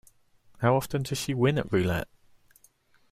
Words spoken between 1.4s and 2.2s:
at roulette?